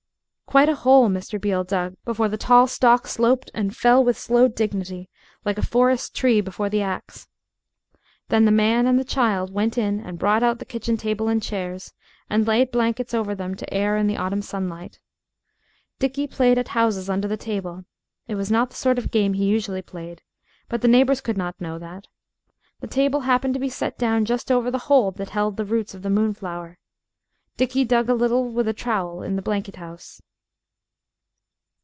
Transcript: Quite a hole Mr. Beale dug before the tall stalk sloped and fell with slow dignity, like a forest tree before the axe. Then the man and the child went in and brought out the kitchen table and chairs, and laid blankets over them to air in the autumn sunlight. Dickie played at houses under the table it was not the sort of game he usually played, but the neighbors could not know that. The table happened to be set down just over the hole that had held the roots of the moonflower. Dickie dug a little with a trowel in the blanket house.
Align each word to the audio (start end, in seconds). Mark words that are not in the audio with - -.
Quite 0.51 0.67
a 0.67 0.75
hole 0.75 1.07
Mr. 1.07 1.39
Beale 1.39 1.63
dug 1.63 1.95
before 2.03 2.27
the 2.27 2.35
tall 2.35 2.67
stalk 2.67 3.07
sloped 3.07 3.49
and 3.53 3.73
fell 3.73 4.03
with 4.03 4.17
slow 4.19 4.49
dignity, 4.49 5.07
like 5.45 5.57
a 5.57 5.61
forest 5.65 6.13
tree 6.13 6.41
before 6.41 6.67
the 6.69 6.81
axe. 6.81 7.29
Then 8.27 8.43
the 8.43 8.51
man 8.51 8.85
and 8.85 8.99
the 8.99 9.05
child 9.05 9.53
went 9.53 9.77
in 9.77 10.01
and 10.01 10.19
brought 10.19 10.43
out 10.43 10.59
the 10.59 10.65
kitchen 10.65 10.97
table 10.97 11.29
and 11.29 11.41
chairs, 11.41 11.93
and 12.29 12.45
laid 12.45 12.69
blankets 12.69 13.13
over 13.13 13.33
them 13.33 13.55
to 13.55 13.73
air 13.73 13.95
in 13.95 14.07
the 14.07 14.17
autumn 14.17 14.41
sunlight. 14.41 14.99
Dickie 15.99 16.27
played 16.27 16.57
at 16.57 16.67
houses 16.75 17.09
under 17.09 17.29
the 17.29 17.37
table 17.37 17.85
it 18.27 18.35
was 18.35 18.51
not 18.51 18.71
the 18.71 18.75
sort 18.75 18.97
of 18.97 19.09
game 19.09 19.31
he 19.35 19.45
usually 19.45 19.81
played, 19.81 20.21
but 20.67 20.81
the 20.81 20.87
neighbors 20.89 21.21
could 21.21 21.37
not 21.37 21.61
know 21.61 21.79
that. 21.79 22.07
The 22.81 22.87
table 22.87 23.21
happened 23.21 23.53
to 23.53 23.59
be 23.61 23.69
set 23.69 23.97
down 23.97 24.25
just 24.25 24.51
over 24.51 24.69
the 24.69 24.79
hole 24.89 25.11
that 25.11 25.29
had 25.29 25.33
held 25.33 25.55
the 25.55 25.63
roots 25.63 25.93
of 25.93 26.01
the 26.01 26.09
moonflower. 26.09 26.77
Dickie 27.55 27.85
dug 27.85 28.09
a 28.09 28.13
little 28.13 28.43
with 28.51 28.67
a 28.67 28.73
trowel 28.73 29.23
in 29.23 29.37
the 29.37 29.41
blanket 29.41 29.77
house. 29.77 30.21